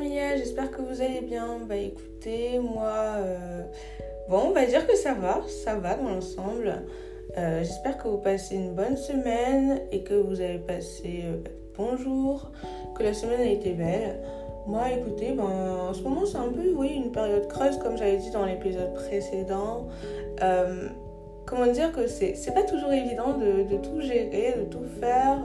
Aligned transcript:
J'espère 0.00 0.70
que 0.70 0.80
vous 0.80 1.02
allez 1.02 1.20
bien. 1.22 1.58
Bah 1.68 1.76
écoutez, 1.76 2.60
moi, 2.60 3.16
euh, 3.18 3.62
bon, 4.28 4.48
on 4.48 4.52
va 4.52 4.64
dire 4.64 4.86
que 4.86 4.96
ça 4.96 5.14
va, 5.14 5.40
ça 5.64 5.74
va 5.74 5.96
dans 5.96 6.10
l'ensemble. 6.10 6.82
Euh, 7.36 7.58
j'espère 7.60 7.98
que 7.98 8.06
vous 8.06 8.18
passez 8.18 8.54
une 8.54 8.74
bonne 8.74 8.96
semaine 8.96 9.80
et 9.90 10.02
que 10.04 10.14
vous 10.14 10.40
avez 10.40 10.58
passé 10.58 11.24
euh, 11.24 11.38
bonjour, 11.76 12.52
que 12.94 13.02
la 13.02 13.12
semaine 13.12 13.40
a 13.40 13.50
été 13.50 13.72
belle. 13.72 14.20
Moi, 14.66 14.82
écoutez, 14.92 15.32
ben, 15.32 15.44
en 15.44 15.92
ce 15.92 16.02
moment, 16.02 16.24
c'est 16.26 16.38
un 16.38 16.48
peu, 16.48 16.72
oui, 16.76 16.92
une 16.94 17.10
période 17.10 17.48
creuse, 17.48 17.76
comme 17.78 17.96
j'avais 17.96 18.18
dit 18.18 18.30
dans 18.30 18.44
l'épisode 18.44 18.94
précédent. 18.94 19.88
comment 21.44 21.66
dire 21.66 21.90
que 21.92 22.06
c'est 22.06 22.54
pas 22.54 22.62
toujours 22.62 22.92
évident 22.92 23.36
de, 23.36 23.64
de, 23.64 23.76
tout 23.78 24.00
gérer, 24.00 24.54
de 24.58 24.64
tout 24.64 24.84
faire. 25.00 25.38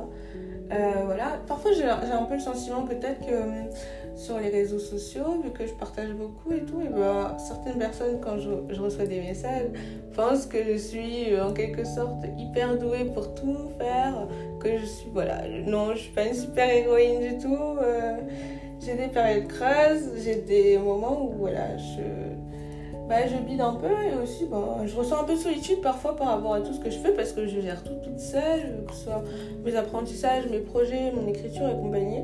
Voilà. 1.05 1.41
Parfois, 1.47 1.71
j'ai 1.71 1.85
un 1.85 2.23
peu 2.23 2.35
le 2.35 2.39
sentiment 2.39 2.83
peut-être 2.83 3.25
que 3.25 3.33
sur 4.15 4.39
les 4.39 4.49
réseaux 4.49 4.79
sociaux, 4.79 5.41
vu 5.43 5.51
que 5.51 5.65
je 5.65 5.73
partage 5.73 6.13
beaucoup 6.13 6.51
et 6.53 6.61
tout, 6.61 6.81
et 6.81 6.89
ben, 6.89 7.35
certaines 7.37 7.79
personnes, 7.79 8.19
quand 8.21 8.37
je, 8.37 8.79
reçois 8.79 9.05
des 9.05 9.21
messages, 9.21 9.69
pensent 10.15 10.45
que 10.45 10.63
je 10.63 10.77
suis 10.77 11.33
euh, 11.33 11.47
en 11.47 11.53
quelque 11.53 11.83
sorte 11.83 12.25
hyper 12.37 12.77
douée 12.77 13.05
pour 13.05 13.33
tout 13.33 13.69
faire, 13.77 14.27
que 14.59 14.77
je 14.77 14.85
suis, 14.85 15.09
voilà, 15.11 15.41
non, 15.65 15.93
je 15.93 15.99
suis 15.99 16.11
pas 16.11 16.25
une 16.25 16.33
super 16.33 16.69
héroïne 16.69 17.21
du 17.21 17.37
tout. 17.37 17.77
Euh, 17.81 18.17
j'ai 18.79 18.95
des 18.95 19.07
périodes 19.07 19.47
creuses, 19.47 20.23
j'ai 20.23 20.35
des 20.35 20.77
moments 20.77 21.25
où, 21.25 21.33
voilà, 21.37 21.77
je 21.77 22.01
bah, 23.07 23.27
je 23.27 23.35
bide 23.35 23.59
un 23.59 23.73
peu 23.73 23.87
et 23.87 24.15
aussi 24.21 24.45
je 24.85 24.95
ressens 24.95 25.21
un 25.21 25.23
peu 25.25 25.33
de 25.33 25.39
solitude 25.39 25.81
parfois 25.81 26.15
par 26.15 26.27
rapport 26.27 26.53
à 26.53 26.61
tout 26.61 26.73
ce 26.73 26.79
que 26.79 26.89
je 26.89 26.97
fais 26.97 27.11
parce 27.11 27.33
que 27.33 27.45
je 27.47 27.59
gère 27.59 27.83
tout 27.83 27.95
toute 28.01 28.19
seule, 28.19 28.85
que 28.87 28.93
ce 28.93 29.03
soit 29.03 29.23
mes 29.65 29.75
apprentissages, 29.75 30.45
mes 30.49 30.59
projets, 30.59 31.11
mon 31.11 31.27
écriture 31.27 31.69
et 31.69 31.73
compagnie. 31.73 32.23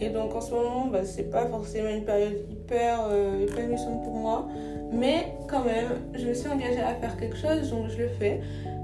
Et 0.00 0.08
donc 0.10 0.34
en 0.34 0.40
ce 0.40 0.52
moment, 0.52 0.86
bah, 0.86 1.04
c'est 1.04 1.30
pas 1.30 1.46
forcément 1.46 1.88
une 1.88 2.04
période 2.04 2.36
hyper 2.50 3.06
euh, 3.10 3.46
épanouissante 3.46 4.02
pour 4.04 4.14
moi, 4.14 4.46
mais 4.92 5.34
quand 5.48 5.64
même, 5.64 5.88
je 6.14 6.26
me 6.26 6.34
suis 6.34 6.48
engagée 6.48 6.82
à 6.82 6.94
faire 6.94 7.16
quelque 7.16 7.36
chose 7.36 7.70
donc 7.70 7.88
je 7.88 7.98
le 7.98 8.08
fais. 8.08 8.40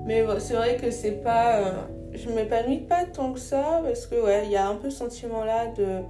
Mais 0.07 0.25
c'est 0.39 0.55
vrai 0.55 0.77
que 0.77 0.91
c'est 0.91 1.23
pas. 1.23 1.57
Euh, 1.59 1.73
je 2.13 2.29
m'épanouis 2.29 2.81
pas 2.81 3.05
tant 3.05 3.33
que 3.33 3.39
ça 3.39 3.81
parce 3.85 4.07
que 4.07 4.23
ouais, 4.23 4.43
il 4.45 4.51
y 4.51 4.57
a 4.57 4.69
un 4.69 4.75
peu 4.75 4.91
ce 4.91 4.99
sentiment 4.99 5.45
là 5.45 5.69
de, 5.69 6.01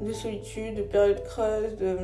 de 0.00 0.12
solitude, 0.12 0.76
de 0.76 0.82
période 0.82 1.22
creuse, 1.24 1.76
de 1.76 1.96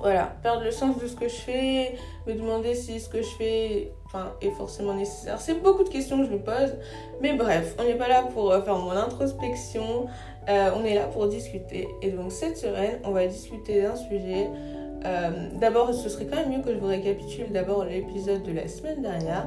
voilà, 0.00 0.32
perdre 0.42 0.62
le 0.62 0.70
sens 0.70 0.98
de 0.98 1.06
ce 1.06 1.16
que 1.16 1.28
je 1.28 1.34
fais, 1.34 1.96
me 2.26 2.34
demander 2.34 2.74
si 2.74 3.00
ce 3.00 3.08
que 3.08 3.22
je 3.22 3.28
fais 3.36 3.92
enfin, 4.06 4.32
est 4.40 4.50
forcément 4.50 4.94
nécessaire. 4.94 5.40
C'est 5.40 5.60
beaucoup 5.62 5.84
de 5.84 5.88
questions 5.88 6.18
que 6.18 6.26
je 6.26 6.30
me 6.30 6.38
pose. 6.38 6.74
Mais 7.20 7.34
bref, 7.34 7.74
on 7.78 7.84
n'est 7.84 7.96
pas 7.96 8.08
là 8.08 8.22
pour 8.22 8.52
euh, 8.52 8.62
faire 8.62 8.76
mon 8.76 8.90
introspection, 8.90 10.06
euh, 10.48 10.70
on 10.76 10.84
est 10.84 10.94
là 10.94 11.04
pour 11.04 11.28
discuter. 11.28 11.88
Et 12.02 12.10
donc 12.10 12.32
cette 12.32 12.56
semaine, 12.56 13.00
on 13.04 13.10
va 13.10 13.26
discuter 13.26 13.82
d'un 13.82 13.96
sujet. 13.96 14.48
Euh, 15.04 15.30
d'abord, 15.60 15.94
ce 15.94 16.08
serait 16.08 16.26
quand 16.26 16.36
même 16.36 16.50
mieux 16.50 16.62
que 16.62 16.72
je 16.72 16.78
vous 16.78 16.88
récapitule 16.88 17.52
d'abord 17.52 17.84
l'épisode 17.84 18.42
de 18.42 18.52
la 18.52 18.66
semaine 18.66 19.02
dernière. 19.02 19.46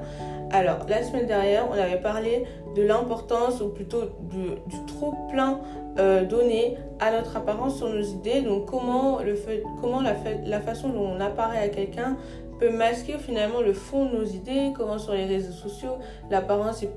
Alors, 0.52 0.85
la 0.88 1.03
semaine 1.03 1.27
dernière, 1.27 1.66
on 1.69 1.73
avait 1.73 1.99
parlé 1.99 2.45
de 2.75 2.81
l'importance, 2.81 3.61
ou 3.61 3.69
plutôt 3.69 4.03
du, 4.29 4.55
trop 4.88 5.13
plein 5.29 5.59
euh, 5.99 6.25
donner 6.25 6.77
à 6.99 7.11
notre 7.11 7.35
apparence 7.35 7.77
sur 7.77 7.89
nos 7.89 8.02
idées. 8.02 8.41
Donc 8.41 8.66
comment, 8.66 9.19
le 9.19 9.35
comment 9.81 10.02
la, 10.02 10.59
façon 10.61 10.89
dont 10.89 11.05
on 11.17 11.19
apparaît 11.19 11.59
à 11.59 11.69
quelqu'un 11.69 12.17
peut 12.59 12.69
masquer 12.69 13.17
finalement 13.17 13.59
le 13.59 13.73
fond 13.73 14.05
de 14.05 14.17
nos 14.17 14.23
idées, 14.23 14.72
comment 14.75 14.99
sur 14.99 15.13
les 15.13 15.25
réseaux 15.25 15.51
sociaux 15.51 15.97
l'apparence 16.29 16.83
est 16.83 16.91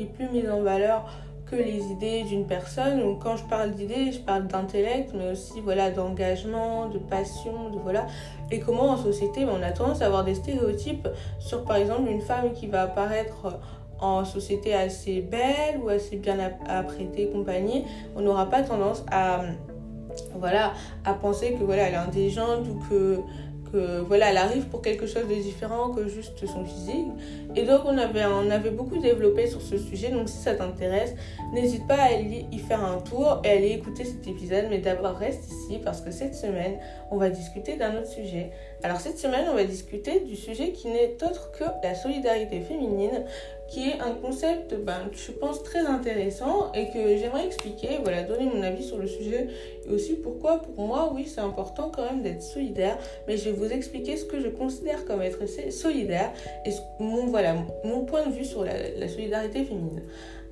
est 0.00 0.04
plus 0.04 0.28
mise 0.28 0.50
en 0.50 0.62
valeur 0.62 1.06
que 1.50 1.56
les 1.56 1.90
idées 1.90 2.22
d'une 2.22 2.46
personne. 2.46 3.00
Donc 3.00 3.22
quand 3.22 3.36
je 3.36 3.44
parle 3.44 3.72
d'idées, 3.72 4.12
je 4.12 4.20
parle 4.20 4.46
d'intellect, 4.46 5.12
mais 5.14 5.32
aussi 5.32 5.60
voilà 5.60 5.90
d'engagement, 5.90 6.88
de 6.88 6.98
passion, 6.98 7.70
de 7.70 7.78
voilà. 7.78 8.06
Et 8.50 8.60
comment 8.60 8.90
en 8.90 8.96
société, 8.96 9.44
on 9.44 9.62
a 9.62 9.70
tendance 9.72 10.02
à 10.02 10.06
avoir 10.06 10.24
des 10.24 10.34
stéréotypes 10.34 11.08
sur 11.38 11.64
par 11.64 11.76
exemple 11.76 12.10
une 12.10 12.20
femme 12.20 12.52
qui 12.52 12.66
va 12.66 12.82
apparaître 12.82 13.58
en 14.00 14.24
société 14.24 14.74
assez 14.74 15.20
belle 15.20 15.80
ou 15.82 15.88
assez 15.88 16.16
bien 16.16 16.38
apprêtée 16.66 17.28
compagnie, 17.28 17.84
on 18.16 18.22
n'aura 18.22 18.48
pas 18.48 18.62
tendance 18.62 19.04
à 19.10 19.42
voilà 20.34 20.72
à 21.04 21.14
penser 21.14 21.52
que 21.52 21.64
voilà 21.64 21.84
elle 21.84 21.94
est 21.94 21.96
intelligente 21.96 22.66
ou 22.68 22.88
que 22.88 23.20
que 23.72 24.00
voilà 24.00 24.30
elle 24.30 24.36
arrive 24.36 24.66
pour 24.66 24.82
quelque 24.82 25.06
chose 25.06 25.26
de 25.28 25.34
différent 25.34 25.90
que 25.90 26.08
juste 26.08 26.46
son 26.46 26.64
physique. 26.64 27.08
Et 27.56 27.64
donc 27.64 27.82
on 27.84 27.96
avait 27.98 28.24
on 28.24 28.50
avait 28.50 28.70
beaucoup 28.70 28.98
développé 28.98 29.46
sur 29.46 29.62
ce 29.62 29.78
sujet. 29.78 30.10
Donc 30.10 30.28
si 30.28 30.38
ça 30.38 30.54
t'intéresse 30.54 31.14
n'hésite 31.52 31.86
pas 31.86 32.02
à 32.02 32.12
y 32.12 32.58
faire 32.58 32.84
un 32.84 32.98
tour 32.98 33.40
et 33.44 33.50
aller 33.50 33.70
écouter 33.70 34.04
cet 34.04 34.26
épisode. 34.26 34.66
Mais 34.70 34.78
d'abord 34.78 35.16
reste 35.16 35.50
ici 35.50 35.80
parce 35.84 36.00
que 36.00 36.10
cette 36.10 36.34
semaine 36.34 36.78
on 37.10 37.16
va 37.16 37.30
discuter 37.30 37.76
d'un 37.76 37.96
autre 37.96 38.08
sujet 38.08 38.50
alors 38.82 39.00
cette 39.00 39.18
semaine 39.18 39.46
on 39.50 39.54
va 39.54 39.64
discuter 39.64 40.20
du 40.20 40.36
sujet 40.36 40.72
qui 40.72 40.88
n'est 40.88 41.16
autre 41.22 41.50
que 41.52 41.64
la 41.82 41.94
solidarité 41.94 42.60
féminine 42.60 43.24
qui 43.70 43.88
est 43.88 44.00
un 44.00 44.10
concept, 44.14 44.74
ben, 44.74 45.08
je 45.12 45.30
pense, 45.30 45.62
très 45.62 45.86
intéressant 45.86 46.72
et 46.72 46.88
que 46.88 47.16
j'aimerais 47.16 47.46
expliquer, 47.46 48.00
voilà, 48.02 48.24
donner 48.24 48.46
mon 48.52 48.62
avis 48.62 48.82
sur 48.82 48.98
le 48.98 49.06
sujet 49.06 49.46
et 49.86 49.90
aussi 49.90 50.14
pourquoi, 50.16 50.58
pour 50.58 50.86
moi, 50.86 51.12
oui, 51.14 51.24
c'est 51.32 51.40
important 51.40 51.88
quand 51.94 52.02
même 52.02 52.20
d'être 52.20 52.42
solidaire, 52.42 52.98
mais 53.28 53.36
je 53.36 53.44
vais 53.44 53.52
vous 53.52 53.72
expliquer 53.72 54.16
ce 54.16 54.24
que 54.24 54.40
je 54.40 54.48
considère 54.48 55.04
comme 55.04 55.22
être 55.22 55.46
solidaire 55.70 56.32
et 56.66 56.70
mon, 56.98 57.26
voilà, 57.26 57.54
mon 57.84 58.04
point 58.04 58.26
de 58.26 58.32
vue 58.32 58.44
sur 58.44 58.64
la, 58.64 58.72
la 58.98 59.08
solidarité 59.08 59.64
féminine. 59.64 60.02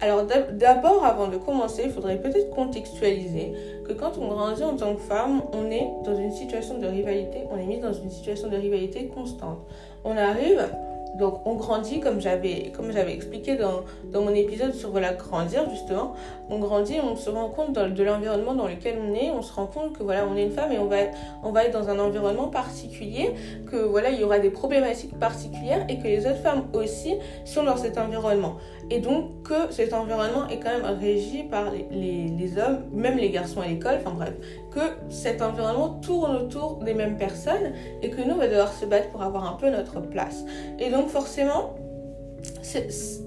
Alors 0.01 0.25
d'abord, 0.53 1.05
avant 1.05 1.27
de 1.27 1.39
commencer, 1.39 1.83
il 1.87 1.91
faudrait 1.91 2.21
peut-être 2.21 2.51
contextualiser 2.51 3.53
que 3.85 3.93
quand 3.93 4.17
on 4.19 4.29
grandit 4.29 4.63
en 4.63 4.77
tant 4.77 4.95
que 4.95 5.01
femme, 5.01 5.43
on 5.53 5.71
est 5.71 5.89
dans 6.05 6.17
une 6.17 6.31
situation 6.31 6.79
de 6.79 6.87
rivalité, 6.87 7.39
on 7.51 7.59
est 7.59 7.67
mis 7.67 7.81
dans 7.81 7.93
une 7.93 8.11
situation 8.11 8.49
de 8.49 8.57
rivalité 8.57 9.09
constante. 9.09 9.59
On 10.05 10.17
arrive 10.17 10.69
donc 11.17 11.41
on 11.47 11.55
grandit 11.55 12.01
comme 12.01 12.21
j'avais 12.21 12.73
expliqué 13.09 13.57
dans, 13.57 13.83
dans, 14.13 14.23
mon 14.23 14.35
épisode 14.35 14.75
sur 14.75 14.91
voilà 14.91 15.15
grandir 15.15 15.69
justement 15.71 16.15
on 16.51 16.59
grandit 16.59 16.97
on 17.03 17.17
se 17.17 17.31
rend 17.31 17.49
compte 17.49 17.73
de 17.73 18.03
l'environnement 18.03 18.55
dans 18.55 18.67
lequel 18.69 18.99
on 19.01 19.15
est 19.15 19.31
on 19.31 19.43
se 19.43 19.53
rend 19.53 19.67
compte 19.67 19.97
que 19.97 20.03
voilà 20.03 20.27
on 20.27 20.37
est 20.37 20.45
une 20.45 20.53
femme 20.53 20.71
et 20.71 20.79
on 20.79 20.87
va 20.87 20.97
on 21.43 21.51
va 21.51 21.65
être 21.65 21.73
dans 21.73 21.89
un 21.89 21.99
environnement 21.99 22.49
particulier 22.49 23.33
que 23.71 23.77
voilà 23.77 24.11
il 24.11 24.21
y 24.21 24.25
aura 24.25 24.39
des 24.39 24.51
problématiques 24.51 25.19
particulières 25.19 25.87
et 25.89 25.99
que 25.99 26.05
les 26.05 26.27
autres 26.27 26.43
femmes 26.43 26.65
aussi 26.73 27.17
sont 27.45 27.65
dans 27.65 27.77
cet 27.77 27.99
environnement 27.99 28.57
et 28.91 29.01
donc 29.01 29.43
que 29.43 29.71
cet 29.71 29.93
environnement 29.93 30.49
est 30.49 30.59
quand 30.59 30.71
même 30.71 30.99
régi 30.99 31.43
par 31.45 31.71
les, 31.71 32.59
hommes 32.59 32.85
même 32.93 33.19
les 33.19 33.31
garçons 33.31 33.61
à 33.61 33.67
l'école 33.67 33.99
enfin 34.01 34.15
bref 34.17 34.35
que 34.71 34.81
cet 35.11 35.43
environnement 35.43 36.01
tourne 36.01 36.37
autour 36.37 36.77
des 36.77 36.95
mêmes 36.95 37.17
personnes 37.17 37.73
et 38.03 38.11
que 38.11 38.23
nous 38.23 38.35
on 38.35 38.39
va 38.39 38.49
devoir 38.49 38.73
se 38.73 38.87
battre 38.87 39.11
pour 39.11 39.23
avoir 39.23 39.47
un 39.47 39.57
peu 39.57 39.69
notre 39.69 40.01
place 40.01 40.45
et 40.79 40.91
donc 40.91 41.09
forcément, 41.09 41.75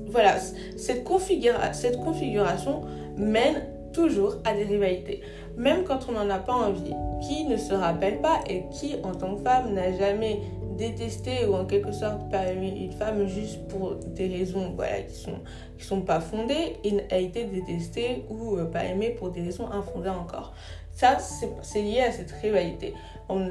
voilà, 0.08 0.38
cette, 0.38 1.08
cette 1.74 1.98
configuration 2.00 2.82
mène 3.18 3.68
toujours 3.94 4.36
à 4.46 4.54
des 4.54 4.64
rivalités. 4.64 5.22
Même 5.58 5.84
quand 5.84 6.08
on 6.10 6.14
n'en 6.14 6.30
a 6.30 6.40
pas 6.40 6.54
envie. 6.54 6.94
Qui 7.22 7.46
ne 7.46 7.58
se 7.58 7.74
rappelle 7.74 8.20
pas 8.20 8.40
et 8.50 8.64
qui, 8.72 8.96
en 9.04 9.14
tant 9.14 9.36
que 9.36 9.44
femme, 9.44 9.74
n'a 9.74 9.96
jamais 9.96 10.40
détesté 10.78 11.46
ou 11.46 11.56
en 11.56 11.66
quelque 11.66 11.92
sorte 11.92 12.30
pas 12.30 12.46
aimé 12.48 12.74
une 12.86 12.92
femme 12.92 13.28
juste 13.28 13.68
pour 13.68 13.96
des 13.96 14.28
raisons 14.28 14.74
voilà, 14.76 15.02
qui 15.02 15.16
sont, 15.16 15.40
qui 15.78 15.86
sont 15.86 16.02
pas 16.02 16.20
fondées 16.20 16.78
et 16.84 17.02
a 17.12 17.18
été 17.18 17.46
détestée 17.46 18.26
ou 18.30 18.58
euh, 18.58 18.66
pas 18.66 18.86
aimée 18.86 19.12
pour 19.12 19.32
des 19.32 19.42
raisons 19.42 19.70
infondées 19.72 20.10
encore. 20.10 20.54
Ça, 20.94 21.18
c'est 21.20 21.82
lié 21.82 22.02
à 22.02 22.12
cette 22.12 22.32
rivalité 22.32 22.94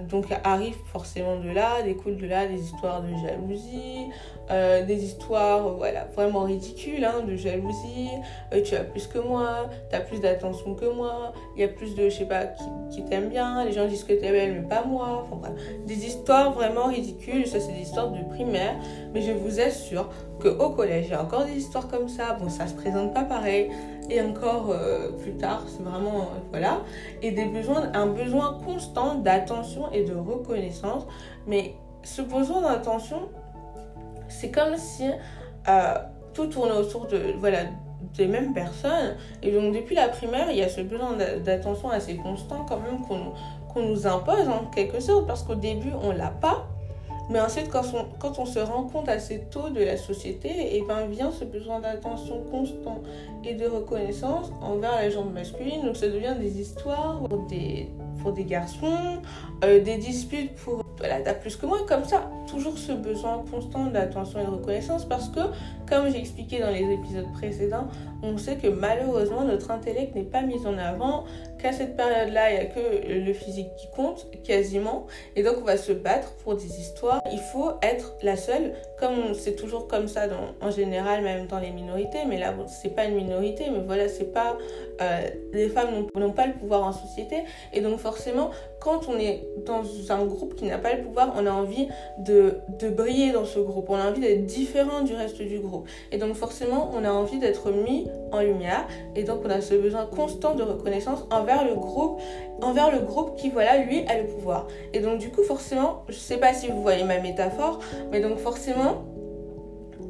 donc 0.09 0.27
arrive 0.45 0.77
forcément 0.93 1.37
de 1.37 1.51
là, 1.51 1.83
découle 1.83 2.17
de 2.17 2.27
là 2.27 2.47
des 2.47 2.61
histoires 2.61 3.03
de 3.03 3.09
jalousie, 3.27 4.09
euh, 4.51 4.85
des 4.85 5.05
histoires 5.05 5.77
voilà, 5.77 6.07
vraiment 6.15 6.45
ridicules 6.45 7.05
hein, 7.05 7.23
de 7.27 7.37
jalousie. 7.37 8.09
Euh, 8.53 8.63
tu 8.63 8.75
as 8.75 8.85
plus 8.85 9.07
que 9.07 9.19
moi, 9.19 9.69
tu 9.91 9.97
as 9.97 10.01
plus 10.01 10.21
d'attention 10.21 10.75
que 10.75 10.87
moi, 10.87 11.33
il 11.57 11.61
y 11.61 11.65
a 11.65 11.69
plus 11.69 11.95
de, 11.95 12.09
je 12.09 12.17
sais 12.17 12.25
pas, 12.25 12.47
qui, 12.47 12.65
qui 12.91 13.05
t'aiment 13.05 13.29
bien, 13.29 13.65
les 13.65 13.73
gens 13.73 13.87
disent 13.87 14.05
que 14.05 14.13
t'es 14.13 14.31
belle 14.31 14.61
mais 14.61 14.69
pas 14.69 14.85
moi. 14.85 15.25
Enfin 15.25 15.37
bref, 15.37 15.53
des 15.87 16.07
histoires 16.07 16.53
vraiment 16.53 16.87
ridicules, 16.87 17.47
ça 17.47 17.61
c'est 17.61 17.73
des 17.73 17.83
histoires 17.83 18.11
de 18.11 18.23
primaire, 18.25 18.75
mais 19.15 19.23
je 19.23 19.33
vous 19.33 19.61
assure 19.61 20.09
qu'au 20.41 20.71
collège, 20.71 21.07
il 21.07 21.11
y 21.11 21.15
a 21.15 21.23
encore 21.23 21.45
des 21.45 21.57
histoires 21.57 21.89
comme 21.89 22.09
ça. 22.09 22.37
Bon, 22.41 22.49
ça 22.49 22.67
se 22.67 22.75
présente 22.75 23.15
pas 23.15 23.25
pareil. 23.25 23.71
Et 24.09 24.21
encore 24.21 24.71
euh, 24.71 25.13
plus 25.13 25.37
tard, 25.37 25.63
c'est 25.69 25.83
vraiment. 25.85 26.31
voilà. 26.51 26.81
Et 27.23 27.31
des 27.31 27.45
besoins, 27.45 27.93
un 27.95 28.07
besoin 28.07 28.59
constant 28.65 29.15
d'attention 29.15 29.70
et 29.93 30.05
de 30.05 30.15
reconnaissance. 30.15 31.07
Mais 31.47 31.75
ce 32.03 32.23
besoin 32.23 32.63
d'attention, 32.63 33.29
c'est 34.29 34.51
comme 34.51 34.77
si 34.77 35.11
euh, 35.69 35.95
tout 36.35 36.47
tournait 36.47 36.73
autour 36.73 37.07
de. 37.07 37.35
Voilà 37.39 37.65
des 38.17 38.27
mêmes 38.27 38.53
personnes. 38.53 39.17
Et 39.43 39.53
donc, 39.53 39.75
depuis 39.75 39.95
la 39.95 40.09
primaire, 40.09 40.51
il 40.51 40.57
y 40.57 40.63
a 40.63 40.69
ce 40.69 40.81
besoin 40.81 41.17
d'attention 41.45 41.91
assez 41.91 42.17
constant, 42.17 42.65
quand 42.69 42.79
même, 42.81 43.01
qu'on 43.73 43.83
nous 43.83 44.07
impose 44.07 44.49
en 44.49 44.67
quelque 44.75 45.01
sorte, 45.01 45.27
parce 45.27 45.43
qu'au 45.43 45.55
début, 45.55 45.93
on 46.03 46.13
l'a 46.13 46.31
pas. 46.31 46.67
Mais 47.31 47.41
ensuite, 47.41 47.69
quand 47.71 47.85
on, 47.95 48.07
quand 48.19 48.41
on 48.41 48.45
se 48.45 48.59
rend 48.59 48.85
compte 48.85 49.09
assez 49.09 49.43
tôt 49.51 49.71
de 49.71 49.81
la 49.81 49.97
société, 49.97 50.77
et 50.77 50.83
ben 50.83 51.07
vient 51.07 51.31
ce 51.31 51.45
besoin 51.45 51.79
d'attention 51.79 52.43
constant 52.51 53.03
et 53.45 53.55
de 53.55 53.69
reconnaissance 53.69 54.51
envers 54.61 54.97
la 54.97 55.11
jambe 55.11 55.33
masculine. 55.33 55.85
Donc 55.85 55.97
ça 55.97 56.09
devient 56.09 56.35
des 56.41 56.61
histoires, 56.61 57.21
des, 57.49 57.89
pour 58.23 58.33
des 58.33 58.45
garçons, 58.45 59.21
euh, 59.65 59.83
des 59.83 59.97
disputes 59.97 60.55
pour 60.57 60.85
voilà, 61.01 61.19
t'as 61.23 61.33
plus 61.33 61.57
que 61.57 61.65
moi, 61.65 61.79
comme 61.89 62.05
ça. 62.05 62.31
Toujours 62.47 62.77
ce 62.77 62.93
besoin 62.93 63.43
constant 63.51 63.87
d'attention 63.87 64.41
et 64.41 64.45
de 64.45 64.51
reconnaissance 64.51 65.07
parce 65.07 65.31
que, 65.31 65.41
comme 65.89 66.11
j'ai 66.11 66.19
expliqué 66.19 66.61
dans 66.61 66.71
les 66.71 66.93
épisodes 66.93 67.33
précédents, 67.33 67.89
on 68.23 68.39
sait 68.39 68.57
que 68.57 68.69
malheureusement 68.69 69.45
notre 69.45 69.71
intellect 69.71 70.15
n'est 70.15 70.23
pas 70.23 70.43
mis 70.43 70.67
en 70.67 70.79
avant, 70.79 71.25
qu'à 71.61 71.73
cette 71.73 71.97
période-là, 71.97 72.51
il 72.51 72.55
n'y 72.55 72.61
a 72.61 72.65
que 72.67 73.27
le 73.27 73.33
physique 73.33 73.69
qui 73.77 73.89
compte, 73.91 74.27
quasiment, 74.45 75.07
et 75.37 75.43
donc 75.43 75.57
on 75.61 75.65
va 75.65 75.77
se 75.77 75.93
battre 75.93 76.33
pour 76.43 76.55
des 76.55 76.81
histoires. 76.81 77.21
Il 77.33 77.39
faut 77.39 77.73
être 77.83 78.15
la 78.23 78.37
seule, 78.37 78.73
comme 78.99 79.35
c'est 79.35 79.57
toujours 79.57 79.87
comme 79.87 80.09
ça 80.09 80.27
en 80.61 80.71
général, 80.71 81.23
même 81.23 81.47
dans 81.47 81.59
les 81.59 81.71
minorités, 81.71 82.25
mais 82.27 82.39
là, 82.39 82.53
bon, 82.53 82.65
c'est 82.67 82.95
pas 82.95 83.05
une 83.05 83.15
minorité, 83.15 83.65
mais 83.71 83.81
voilà, 83.85 84.09
c'est 84.09 84.33
pas. 84.33 84.57
Euh, 85.01 85.21
les 85.53 85.69
femmes 85.69 86.07
n'ont 86.15 86.33
pas 86.33 86.47
le 86.47 86.55
pouvoir 86.55 86.85
en 86.85 86.93
société, 86.93 87.45
et 87.73 87.81
donc 87.81 87.99
forcément, 87.99 88.51
quand 88.81 89.09
on 89.09 89.19
est 89.19 89.47
dans 89.67 89.83
un 90.11 90.25
groupe 90.25 90.55
qui 90.55 90.65
n'a 90.65 90.79
pas 90.79 90.95
le 90.95 91.03
pouvoir, 91.03 91.35
on 91.37 91.47
a 91.47 91.51
envie 91.51 91.89
de, 92.19 92.61
de 92.81 92.89
briller 92.89 93.33
dans 93.33 93.45
ce 93.45 93.59
groupe, 93.59 93.91
on 93.91 93.97
a 93.97 94.09
envie 94.09 94.21
d'être 94.21 94.47
différent 94.47 95.03
du 95.03 95.15
reste 95.15 95.43
du 95.43 95.59
groupe, 95.59 95.89
et 96.13 96.19
donc 96.19 96.35
forcément, 96.35 96.91
on 96.95 97.05
a 97.05 97.11
envie 97.11 97.39
d'être 97.39 97.71
mis 97.71 98.10
en 98.33 98.41
lumière, 98.41 98.87
et 99.17 99.25
donc 99.25 99.41
on 99.45 99.51
a 99.51 99.61
ce 99.61 99.75
besoin 99.75 100.07
constant 100.07 100.55
de 100.55 100.63
reconnaissance 100.63 101.27
envers 101.31 101.65
le 101.65 101.75
groupe, 101.75 102.21
envers 102.63 102.91
le 102.91 103.01
groupe 103.01 103.37
qui, 103.37 103.51
voilà, 103.51 103.79
lui, 103.79 104.05
a 104.07 104.19
le 104.19 104.27
pouvoir. 104.27 104.67
Et 104.93 105.01
donc, 105.01 105.19
du 105.19 105.31
coup, 105.31 105.43
forcément, 105.43 106.03
je 106.09 106.15
sais 106.15 106.37
pas 106.37 106.53
si 106.53 106.69
vous 106.69 106.83
voyez 106.83 107.05
ma 107.05 107.19
métaphore, 107.19 107.81
mais 108.11 108.21
donc 108.21 108.39
forcément, 108.39 109.05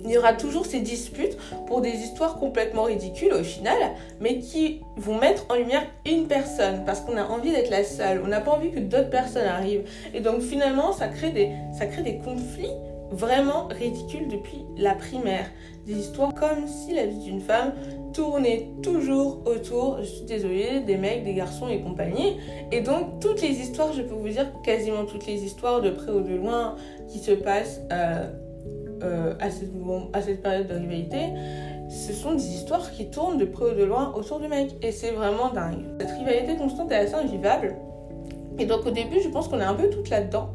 il 0.05 0.11
y 0.11 0.19
aura 0.19 0.33
toujours 0.33 0.67
ces 0.67 0.81
disputes 0.81 1.37
pour 1.67 1.81
des 1.81 1.91
histoires 1.91 2.39
complètement 2.39 2.85
ridicules 2.85 3.33
au 3.33 3.43
final, 3.43 3.77
mais 4.21 4.39
qui 4.39 4.81
vont 4.97 5.19
mettre 5.19 5.45
en 5.51 5.55
lumière 5.55 5.83
une 6.07 6.27
personne 6.27 6.85
parce 6.87 7.01
qu'on 7.01 7.17
a 7.17 7.25
envie 7.25 7.53
d'être 7.53 7.71
la 7.71 7.85
seule, 7.85 8.23
on 8.25 8.29
n'a 8.29 8.41
pas 8.41 8.53
envie 8.53 8.71
que 8.71 8.81
d'autres 8.81 9.11
personnes 9.11 9.47
arrivent. 9.47 9.85
Et 10.15 10.21
donc 10.21 10.41
finalement, 10.41 10.93
ça 10.93 11.09
crée 11.09 11.31
des, 11.31 11.51
ça 11.79 11.87
crée 11.87 12.03
des 12.03 12.19
conflits 12.19 12.73
vraiment 13.11 13.69
ridicules 13.69 14.29
depuis 14.29 14.65
la 14.77 14.95
primaire. 14.95 15.47
Des 15.87 15.99
histoires 15.99 16.35
comme 16.35 16.67
si 16.67 16.95
la 16.95 17.07
vie 17.07 17.19
d'une 17.19 17.41
femme 17.41 17.73
tournait 18.13 18.71
toujours 18.83 19.43
autour, 19.47 19.99
je 20.01 20.05
suis 20.05 20.25
désolée, 20.25 20.81
des 20.81 20.97
mecs, 20.97 21.25
des 21.25 21.35
garçons 21.35 21.69
et 21.69 21.81
compagnie. 21.81 22.37
Et 22.71 22.81
donc 22.81 23.21
toutes 23.21 23.43
les 23.43 23.61
histoires, 23.61 23.93
je 23.93 24.03
peux 24.03 24.15
vous 24.15 24.29
dire 24.29 24.47
quasiment 24.63 25.05
toutes 25.05 25.27
les 25.27 25.43
histoires 25.43 25.81
de 25.81 25.91
près 25.91 26.13
ou 26.13 26.21
de 26.21 26.35
loin 26.35 26.77
qui 27.09 27.19
se 27.19 27.33
passent... 27.33 27.81
Euh, 27.93 28.31
euh, 29.03 29.33
à, 29.41 29.51
cette, 29.51 29.71
à 30.13 30.21
cette 30.21 30.43
période 30.43 30.67
de 30.67 30.75
rivalité, 30.75 31.33
ce 31.89 32.13
sont 32.13 32.35
des 32.35 32.47
histoires 32.49 32.91
qui 32.91 33.09
tournent 33.11 33.39
de 33.39 33.47
près 33.47 33.65
ou 33.65 33.75
de 33.75 33.85
loin 33.85 34.13
autour 34.15 34.41
du 34.41 34.49
mec. 34.49 34.77
Et 34.83 34.93
c'est 34.93 35.13
vraiment 35.13 35.49
dingue. 35.49 35.85
Cette 35.99 36.11
rivalité 36.11 36.57
constante 36.57 36.93
est 36.93 36.97
assez 36.97 37.15
invivable. 37.15 37.77
Et 38.59 38.67
donc 38.67 38.85
au 38.85 38.91
début, 38.91 39.21
je 39.23 39.29
pense 39.29 39.49
qu'on 39.49 39.59
est 39.59 39.65
un 39.65 39.75
peu 39.75 39.89
toutes 39.89 40.11
là-dedans. 40.11 40.51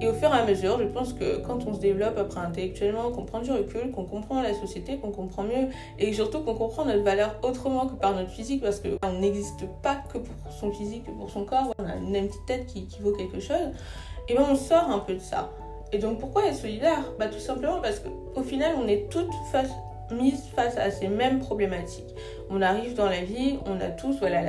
Et 0.00 0.08
au 0.08 0.14
fur 0.14 0.34
et 0.34 0.38
à 0.38 0.46
mesure, 0.46 0.78
je 0.78 0.86
pense 0.86 1.12
que 1.12 1.38
quand 1.46 1.66
on 1.66 1.74
se 1.74 1.80
développe 1.80 2.16
après 2.16 2.40
intellectuellement, 2.40 3.10
qu'on 3.10 3.24
prend 3.24 3.40
du 3.40 3.50
recul, 3.50 3.90
qu'on 3.90 4.04
comprend 4.04 4.40
la 4.40 4.54
société, 4.54 4.96
qu'on 4.96 5.10
comprend 5.10 5.42
mieux, 5.42 5.68
et 5.98 6.12
surtout 6.14 6.40
qu'on 6.40 6.54
comprend 6.54 6.86
notre 6.86 7.02
valeur 7.02 7.38
autrement 7.42 7.86
que 7.86 7.94
par 7.94 8.14
notre 8.14 8.30
physique, 8.30 8.62
parce 8.62 8.80
qu'on 8.80 9.12
n'existe 9.20 9.66
pas 9.82 9.96
que 10.10 10.16
pour 10.16 10.52
son 10.52 10.72
physique, 10.72 11.04
que 11.04 11.10
pour 11.10 11.28
son 11.28 11.44
corps, 11.44 11.74
on 11.78 11.84
a 11.84 11.96
une 11.96 12.28
petite 12.28 12.46
tête 12.46 12.66
qui, 12.66 12.88
vaut 13.00 13.12
quelque 13.12 13.40
chose, 13.40 13.72
et 14.28 14.32
bien 14.32 14.46
on 14.50 14.56
sort 14.56 14.90
un 14.90 15.00
peu 15.00 15.14
de 15.14 15.20
ça. 15.20 15.50
Et 15.92 15.98
donc 15.98 16.18
pourquoi 16.18 16.46
être 16.46 16.56
solidaire? 16.56 17.12
Bah, 17.18 17.26
Tout 17.26 17.38
simplement 17.38 17.80
parce 17.82 18.00
qu'au 18.00 18.42
final, 18.42 18.76
on 18.82 18.88
est 18.88 19.10
toutes 19.10 19.34
face, 19.52 19.70
mises 20.10 20.44
face 20.56 20.78
à 20.78 20.90
ces 20.90 21.08
mêmes 21.08 21.40
problématiques. 21.40 22.14
On 22.52 22.62
arrive 22.62 22.94
dans 22.94 23.08
la 23.08 23.20
vie, 23.20 23.58
on 23.64 23.80
a 23.80 23.90
tous 23.90 24.18
voilà, 24.18 24.40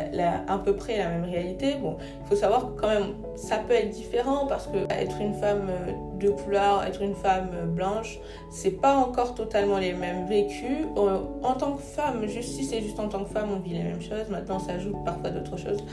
à 0.47 0.57
peu 0.57 0.75
près 0.75 0.97
la 0.97 1.07
même 1.09 1.23
réalité. 1.23 1.75
Bon, 1.75 1.97
il 2.23 2.27
faut 2.27 2.35
savoir 2.35 2.73
que 2.73 2.81
quand 2.81 2.87
même, 2.87 3.13
ça 3.35 3.57
peut 3.57 3.73
être 3.73 3.91
différent 3.91 4.47
parce 4.47 4.65
que 4.65 4.91
être 4.91 5.21
une 5.21 5.35
femme 5.35 5.67
euh, 5.69 5.91
de 6.19 6.29
couleur, 6.29 6.83
être 6.83 7.03
une 7.03 7.13
femme 7.13 7.49
euh, 7.53 7.65
blanche, 7.65 8.19
c'est 8.49 8.81
pas 8.81 8.95
encore 8.95 9.35
totalement 9.35 9.77
les 9.77 9.93
mêmes 9.93 10.25
vécus. 10.25 10.87
Euh, 10.97 11.19
en 11.43 11.53
tant 11.53 11.73
que 11.73 11.83
femme, 11.83 12.25
juste 12.27 12.49
si 12.49 12.63
c'est 12.63 12.81
juste 12.81 12.99
en 12.99 13.07
tant 13.07 13.23
que 13.23 13.29
femme, 13.29 13.49
on 13.55 13.59
vit 13.59 13.73
les 13.73 13.83
mêmes 13.83 14.01
choses. 14.01 14.29
Maintenant, 14.31 14.57
ça 14.57 14.73
ajoute 14.73 14.95
parfois 15.05 15.29
d'autres 15.29 15.57
choses. 15.57 15.83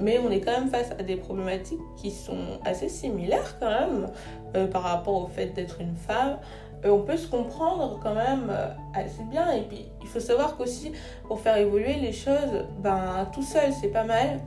mais 0.00 0.18
on 0.18 0.30
est 0.30 0.40
quand 0.40 0.52
même 0.52 0.68
face 0.68 0.90
à 0.98 1.02
des 1.02 1.16
problématiques 1.16 1.80
qui 1.96 2.10
sont 2.10 2.60
assez 2.64 2.90
similaires 2.90 3.56
quand 3.58 3.70
même 3.70 4.68
par 4.70 4.82
rapport 4.82 5.22
au 5.22 5.26
fait 5.28 5.46
d'être 5.54 5.80
une 5.80 5.96
femme. 5.96 6.36
On 6.84 7.00
peut 7.00 7.16
se 7.16 7.26
comprendre 7.26 7.98
quand 8.02 8.14
même 8.14 8.48
euh, 8.50 8.68
assez 8.94 9.22
bien. 9.24 9.50
Et 9.52 9.62
puis, 9.62 9.88
il 10.02 10.08
faut 10.08 10.20
savoir 10.20 10.56
qu'aussi, 10.56 10.92
pour 11.26 11.40
faire 11.40 11.56
évoluer 11.56 11.94
les 11.94 12.12
choses, 12.12 12.66
ben, 12.78 13.28
tout 13.32 13.42
seul, 13.42 13.72
c'est 13.80 13.88
pas 13.88 14.04
mal. 14.04 14.40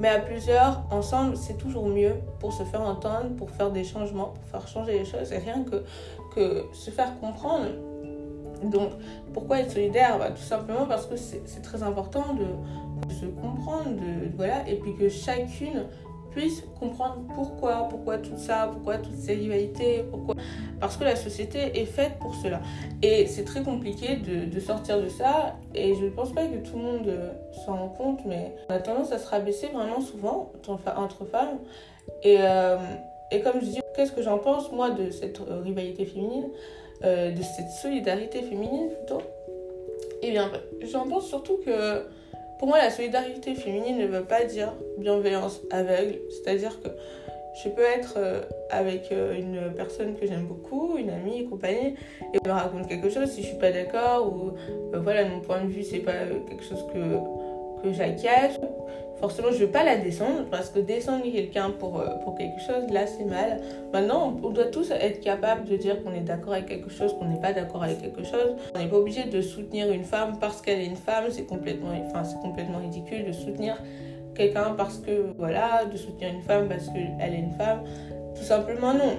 Mais 0.00 0.08
à 0.08 0.18
plusieurs, 0.18 0.82
ensemble, 0.90 1.36
c'est 1.36 1.56
toujours 1.56 1.86
mieux 1.86 2.16
pour 2.40 2.52
se 2.52 2.64
faire 2.64 2.82
entendre, 2.82 3.36
pour 3.36 3.50
faire 3.50 3.70
des 3.70 3.84
changements, 3.84 4.32
pour 4.34 4.44
faire 4.44 4.66
changer 4.66 4.98
les 4.98 5.04
choses. 5.04 5.30
Et 5.32 5.38
rien 5.38 5.62
que, 5.62 5.84
que 6.34 6.64
se 6.72 6.90
faire 6.90 7.18
comprendre. 7.20 7.66
Donc, 8.64 8.90
pourquoi 9.32 9.60
être 9.60 9.70
solidaire? 9.70 10.18
Ben, 10.18 10.32
Tout 10.32 10.42
simplement 10.42 10.86
parce 10.86 11.06
que 11.06 11.16
c'est 11.16 11.62
très 11.62 11.82
important 11.82 12.34
de, 12.34 13.12
se 13.12 13.26
comprendre, 13.26 13.90
de, 13.90 14.34
voilà, 14.36 14.68
et 14.68 14.76
puis 14.76 14.96
que 14.96 15.08
chacune 15.08 15.84
puisse 16.34 16.64
comprendre 16.78 17.22
pourquoi, 17.34 17.86
pourquoi 17.88 18.18
tout 18.18 18.36
ça, 18.36 18.68
pourquoi 18.72 18.98
toutes 18.98 19.16
ces 19.16 19.34
rivalités, 19.34 20.04
pourquoi. 20.10 20.34
Parce 20.80 20.96
que 20.96 21.04
la 21.04 21.16
société 21.16 21.80
est 21.80 21.86
faite 21.86 22.18
pour 22.20 22.34
cela. 22.34 22.60
Et 23.02 23.26
c'est 23.26 23.44
très 23.44 23.62
compliqué 23.62 24.16
de, 24.16 24.44
de, 24.44 24.60
sortir 24.60 25.00
de 25.00 25.08
ça. 25.08 25.56
Et 25.74 25.94
je 25.94 26.04
ne 26.04 26.10
pense 26.10 26.32
pas 26.32 26.46
que 26.46 26.56
tout 26.56 26.76
le 26.76 26.82
monde 26.82 27.08
euh, 27.08 27.30
s'en 27.64 27.76
rend 27.76 27.88
compte, 27.88 28.20
mais 28.26 28.54
on 28.68 28.74
a 28.74 28.80
tendance 28.80 29.12
à 29.12 29.18
se 29.18 29.28
rabaisser 29.28 29.68
vraiment 29.68 30.00
souvent 30.00 30.52
entre 30.96 31.24
femmes. 31.24 31.58
Et, 32.22 32.38
euh, 32.40 32.76
et 33.30 33.40
comme 33.40 33.60
je 33.60 33.66
dis, 33.66 33.80
qu'est-ce 33.94 34.12
que 34.12 34.22
j'en 34.22 34.38
pense, 34.38 34.72
moi, 34.72 34.90
de 34.90 35.10
cette 35.10 35.40
euh, 35.40 35.60
rivalité 35.62 36.04
féminine, 36.04 36.48
de 37.02 37.42
cette 37.42 37.68
solidarité 37.82 38.40
féminine 38.40 38.88
plutôt? 38.88 39.20
Eh 40.22 40.30
bien, 40.30 40.50
j'en 40.90 41.06
pense 41.06 41.26
surtout 41.26 41.58
que 41.58 42.06
pour 42.58 42.68
moi, 42.68 42.78
la 42.78 42.90
solidarité 42.90 43.54
féminine 43.54 43.98
ne 43.98 44.06
veut 44.06 44.24
pas 44.24 44.44
dire 44.44 44.72
bienveillance 44.98 45.60
aveugle. 45.70 46.18
C'est-à-dire 46.30 46.80
que 46.80 46.88
je 47.62 47.68
peux 47.68 47.82
être 47.82 48.14
euh, 48.16 48.40
avec 48.70 49.12
euh, 49.12 49.38
une 49.38 49.72
personne 49.74 50.16
que 50.16 50.26
j'aime 50.26 50.46
beaucoup, 50.46 50.96
une 50.98 51.10
amie 51.10 51.40
et 51.40 51.44
compagnie, 51.44 51.94
et 52.32 52.38
me 52.46 52.52
raconte 52.52 52.88
quelque 52.88 53.10
chose 53.10 53.30
si 53.30 53.42
je 53.42 53.48
suis 53.48 53.58
pas 53.58 53.70
d'accord, 53.70 54.32
ou 54.32 54.52
euh, 54.94 55.00
voilà, 55.00 55.24
mon 55.24 55.40
point 55.40 55.62
de 55.62 55.68
vue, 55.68 55.84
c'est 55.84 56.00
pas 56.00 56.26
quelque 56.48 56.64
chose 56.64 56.84
que, 56.92 57.82
que 57.82 57.92
j'acquiesce 57.92 58.58
forcément 59.20 59.48
je 59.48 59.54
ne 59.54 59.58
vais 59.60 59.72
pas 59.72 59.84
la 59.84 59.96
descendre 59.96 60.44
parce 60.50 60.70
que 60.70 60.78
descendre 60.78 61.24
quelqu'un 61.24 61.70
pour, 61.70 62.00
euh, 62.00 62.08
pour 62.24 62.36
quelque 62.36 62.60
chose, 62.60 62.90
là 62.90 63.06
c'est 63.06 63.24
mal. 63.24 63.60
Maintenant, 63.92 64.36
on, 64.42 64.50
doit 64.50 64.66
tous 64.66 64.90
être 64.90 65.20
capables 65.20 65.64
de 65.64 65.76
dire 65.76 66.02
qu'on 66.02 66.12
est 66.12 66.20
d'accord 66.20 66.52
avec 66.52 66.66
quelque 66.66 66.90
chose, 66.90 67.14
qu'on 67.18 67.26
n'est 67.26 67.40
pas 67.40 67.52
d'accord 67.52 67.82
avec 67.82 68.00
quelque 68.00 68.24
chose. 68.24 68.56
On 68.74 68.78
n'est 68.78 68.88
pas 68.88 68.96
obligé 68.96 69.24
de 69.24 69.40
soutenir 69.40 69.90
une 69.90 70.04
femme 70.04 70.38
parce 70.40 70.60
qu'elle 70.60 70.80
est 70.80 70.86
une 70.86 70.96
femme, 70.96 71.24
c'est 71.30 71.46
complètement, 71.46 71.90
enfin, 72.06 72.22
complètement 72.42 72.78
ridicule 72.78 73.24
de 73.26 73.32
soutenir 73.32 73.76
quelqu'un 74.34 74.74
parce 74.76 74.98
que, 74.98 75.32
voilà, 75.38 75.84
de 75.84 75.96
soutenir 75.96 76.34
une 76.34 76.42
femme 76.42 76.68
parce 76.68 76.88
qu'elle 76.88 77.34
est 77.34 77.38
une 77.38 77.52
femme. 77.52 77.82
Tout 78.34 78.42
simplement 78.42 78.92
non 78.94 79.14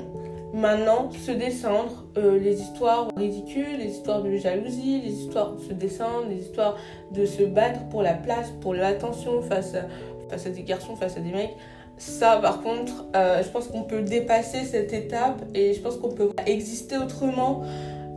maintenant 0.55 1.09
se 1.11 1.31
descendre 1.31 2.05
euh, 2.17 2.39
les 2.39 2.61
histoires 2.61 3.09
ridicules, 3.17 3.77
les 3.77 3.91
histoires 3.91 4.23
de 4.23 4.37
jalousie, 4.37 5.01
les 5.01 5.11
histoires 5.11 5.51
de 5.51 5.61
se 5.61 5.73
descendre, 5.73 6.27
les 6.29 6.41
histoires 6.41 6.77
de 7.11 7.25
se 7.25 7.43
battre 7.43 7.81
pour 7.89 8.01
la 8.01 8.13
place, 8.13 8.51
pour 8.61 8.73
l'attention 8.73 9.41
face 9.41 9.75
à, 9.75 9.81
face 10.29 10.45
à 10.45 10.49
des 10.49 10.63
garçons, 10.63 10.95
face 10.95 11.17
à 11.17 11.19
des 11.19 11.31
mecs. 11.31 11.55
Ça, 11.97 12.37
par 12.37 12.61
contre, 12.61 13.05
euh, 13.15 13.43
je 13.43 13.49
pense 13.49 13.67
qu'on 13.67 13.83
peut 13.83 14.01
dépasser 14.01 14.63
cette 14.63 14.93
étape 14.93 15.43
et 15.53 15.73
je 15.73 15.81
pense 15.81 15.97
qu'on 15.97 16.11
peut 16.11 16.31
exister 16.45 16.97
autrement 16.97 17.63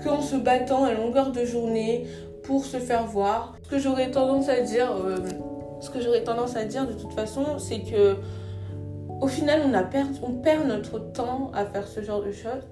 qu'en 0.04 0.22
se 0.22 0.36
battant 0.36 0.84
à 0.84 0.94
longueur 0.94 1.32
de 1.32 1.44
journée 1.44 2.06
pour 2.44 2.64
se 2.64 2.76
faire 2.78 3.04
voir. 3.06 3.56
Ce 3.64 3.68
que 3.68 3.78
j'aurais 3.78 4.12
tendance 4.12 4.48
à 4.48 4.60
dire, 4.60 4.92
euh, 4.92 5.16
ce 5.80 5.90
que 5.90 6.00
j'aurais 6.00 6.22
tendance 6.22 6.56
à 6.56 6.64
dire 6.64 6.86
de 6.86 6.92
toute 6.92 7.12
façon, 7.12 7.58
c'est 7.58 7.80
que 7.80 8.16
au 9.20 9.28
final, 9.28 9.62
on, 10.22 10.32
perd 10.32 10.66
notre 10.66 10.98
temps 10.98 11.50
à 11.54 11.64
faire 11.64 11.86
ce 11.86 12.02
genre 12.02 12.22
de 12.22 12.32
choses. 12.32 12.66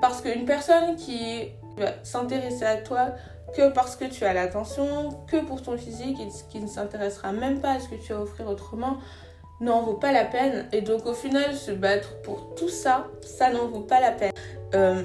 Parce 0.00 0.20
qu'une 0.20 0.44
personne 0.44 0.96
qui 0.96 1.52
va 1.76 1.92
s'intéresser 2.02 2.64
à 2.64 2.76
toi 2.76 3.14
que 3.56 3.72
parce 3.72 3.96
que 3.96 4.04
tu 4.04 4.24
as 4.24 4.32
l'attention, 4.32 5.10
que 5.28 5.44
pour 5.44 5.62
ton 5.62 5.76
physique 5.76 6.18
et 6.20 6.28
qui 6.50 6.60
ne 6.60 6.66
s'intéressera 6.66 7.32
même 7.32 7.60
pas 7.60 7.72
à 7.72 7.80
ce 7.80 7.88
que 7.88 7.94
tu 7.94 8.12
as 8.12 8.16
à 8.16 8.20
offrir 8.20 8.48
autrement, 8.48 8.98
n'en 9.60 9.82
vaut 9.82 9.94
pas 9.94 10.12
la 10.12 10.24
peine. 10.24 10.66
Et 10.72 10.82
donc 10.82 11.06
au 11.06 11.14
final, 11.14 11.54
se 11.54 11.70
battre 11.70 12.20
pour 12.22 12.54
tout 12.54 12.68
ça, 12.68 13.06
ça 13.22 13.50
n'en 13.50 13.66
vaut 13.68 13.80
pas 13.80 14.00
la 14.00 14.10
peine. 14.10 14.32
Euh, 14.74 15.04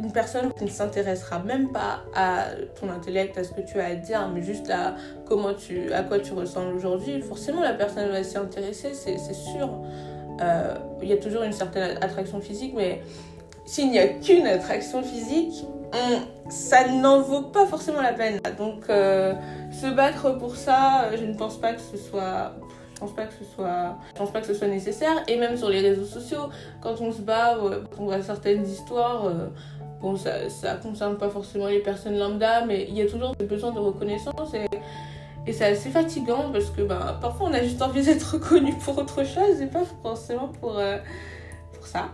une 0.00 0.12
personne 0.12 0.52
qui 0.52 0.64
ne 0.64 0.70
s'intéressera 0.70 1.38
même 1.40 1.72
pas 1.72 2.02
à 2.14 2.44
ton 2.78 2.90
intellect, 2.90 3.38
à 3.38 3.44
ce 3.44 3.52
que 3.52 3.62
tu 3.62 3.80
as 3.80 3.86
à 3.86 3.94
dire, 3.94 4.28
mais 4.32 4.42
juste 4.42 4.70
à, 4.70 4.94
comment 5.26 5.54
tu, 5.54 5.92
à 5.92 6.02
quoi 6.02 6.18
tu 6.18 6.32
ressembles 6.32 6.74
aujourd'hui, 6.74 7.20
forcément 7.22 7.62
la 7.62 7.72
personne 7.72 8.10
va 8.10 8.22
s'y 8.22 8.36
intéresser, 8.36 8.92
c'est 8.94 9.18
sûr. 9.18 9.70
Euh, 10.42 10.74
il 11.02 11.08
y 11.08 11.12
a 11.12 11.16
toujours 11.16 11.42
une 11.42 11.52
certaine 11.52 11.96
attraction 12.02 12.40
physique, 12.40 12.74
mais 12.76 13.00
s'il 13.64 13.90
n'y 13.90 13.98
a 13.98 14.06
qu'une 14.06 14.46
attraction 14.46 15.02
physique, 15.02 15.64
ça 16.48 16.88
n'en 16.88 17.20
vaut 17.20 17.42
pas 17.42 17.66
forcément 17.66 18.02
la 18.02 18.12
peine. 18.12 18.40
Donc 18.58 18.88
euh, 18.88 19.32
se 19.70 19.86
battre 19.86 20.38
pour 20.38 20.56
ça, 20.56 21.10
je 21.16 21.24
ne 21.24 21.34
pense 21.34 21.58
pas 21.58 21.72
que 21.72 21.80
ce 21.80 21.96
soit 21.96 22.52
Je 22.94 23.00
pense 23.00 23.12
pas 23.12 23.24
que 23.24 23.34
ce 23.34 23.44
soit, 23.44 23.96
je 24.08 24.18
pense 24.18 24.30
pas 24.30 24.40
que 24.40 24.46
ce 24.46 24.54
soit 24.54 24.68
nécessaire. 24.68 25.22
Et 25.28 25.38
même 25.38 25.56
sur 25.56 25.68
les 25.68 25.80
réseaux 25.80 26.04
sociaux, 26.04 26.48
quand 26.80 27.00
on 27.00 27.12
se 27.12 27.20
bat, 27.20 27.56
on 27.98 28.04
voit 28.04 28.22
certaines 28.22 28.66
histoires. 28.66 29.30
Bon, 30.06 30.14
ça, 30.14 30.76
concerne 30.80 31.18
pas 31.18 31.28
forcément 31.28 31.66
les 31.66 31.80
personnes 31.80 32.16
lambda, 32.16 32.64
mais 32.64 32.86
il 32.88 32.94
y 32.94 33.02
a 33.02 33.06
toujours 33.06 33.34
besoin 33.34 33.72
de 33.72 33.80
reconnaissance 33.80 34.54
et, 34.54 34.68
et 35.48 35.52
c'est 35.52 35.64
assez 35.64 35.90
fatigant 35.90 36.52
parce 36.52 36.70
que 36.70 36.82
ben, 36.82 37.18
parfois 37.20 37.48
on 37.48 37.52
a 37.52 37.60
juste 37.60 37.82
envie 37.82 38.02
d'être 38.04 38.34
reconnu 38.34 38.72
pour 38.84 38.96
autre 38.98 39.24
chose 39.24 39.60
et 39.60 39.66
pas 39.66 39.82
forcément 40.04 40.46
pour, 40.46 40.80
pour 41.72 41.86
ça. 41.88 42.10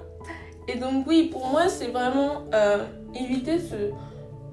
Et 0.68 0.78
donc 0.78 1.06
oui, 1.06 1.28
pour 1.30 1.46
moi, 1.48 1.68
c'est 1.68 1.88
vraiment 1.88 2.44
euh, 2.54 2.82
éviter 3.14 3.58
ce, 3.58 3.90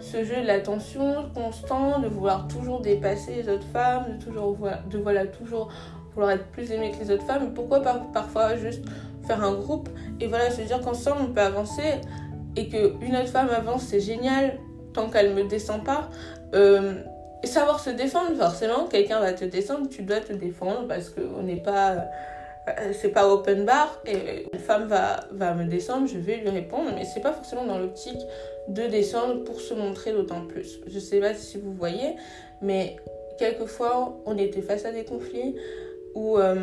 ce 0.03 0.25
jeu 0.25 0.41
de 0.41 0.47
l'attention 0.47 1.29
constant, 1.33 1.99
de 1.99 2.09
vouloir 2.09 2.45
toujours 2.49 2.81
dépasser 2.81 3.35
les 3.35 3.47
autres 3.47 3.67
femmes, 3.71 4.17
de 4.17 4.21
toujours 4.21 4.57
de 4.91 4.97
voilà 4.97 5.25
toujours 5.27 5.69
vouloir 6.13 6.31
être 6.31 6.47
plus 6.47 6.69
aimé 6.73 6.91
que 6.91 7.01
les 7.05 7.11
autres 7.11 7.25
femmes. 7.25 7.53
Pourquoi 7.53 7.81
pas 7.81 8.05
parfois 8.13 8.57
juste 8.57 8.83
faire 9.25 9.41
un 9.41 9.53
groupe 9.53 9.87
et 10.19 10.27
voilà 10.27 10.51
se 10.51 10.59
dire 10.59 10.81
qu'ensemble 10.81 11.21
on 11.21 11.33
peut 11.33 11.39
avancer 11.39 12.01
et 12.55 12.67
qu'une 12.67 13.15
autre 13.15 13.29
femme 13.29 13.49
avance, 13.49 13.83
c'est 13.83 13.99
génial 13.99 14.59
tant 14.93 15.09
qu'elle 15.09 15.33
me 15.33 15.43
descend 15.43 15.83
pas. 15.83 16.09
Euh, 16.53 16.95
savoir 17.43 17.79
se 17.79 17.89
défendre, 17.89 18.35
forcément, 18.35 18.85
quelqu'un 18.85 19.19
va 19.19 19.33
te 19.33 19.45
descendre, 19.45 19.87
tu 19.89 20.01
dois 20.03 20.19
te 20.19 20.33
défendre 20.33 20.87
parce 20.87 21.09
qu'on 21.09 21.43
n'est 21.43 21.61
pas 21.61 21.91
euh, 22.69 22.91
c'est 22.93 23.09
pas 23.09 23.27
open 23.27 23.65
bar 23.65 24.01
et 24.05 24.47
une 24.51 24.59
femme 24.59 24.87
va, 24.87 25.21
va 25.31 25.53
me 25.53 25.65
descendre, 25.65 26.07
je 26.07 26.17
vais 26.17 26.37
lui 26.37 26.49
répondre, 26.49 26.91
mais 26.93 27.05
c'est 27.05 27.21
pas 27.21 27.31
forcément 27.31 27.65
dans 27.65 27.77
l'optique 27.77 28.19
de 28.67 28.83
descendre 28.83 29.43
pour 29.43 29.59
se 29.61 29.73
montrer 29.73 30.11
d'autant 30.11 30.45
plus. 30.45 30.79
Je 30.87 30.99
sais 30.99 31.19
pas 31.19 31.33
si 31.33 31.57
vous 31.57 31.73
voyez, 31.73 32.15
mais 32.61 32.97
quelquefois 33.37 34.17
on 34.25 34.37
était 34.37 34.61
face 34.61 34.85
à 34.85 34.91
des 34.91 35.05
conflits 35.05 35.55
où 36.15 36.37
euh, 36.37 36.55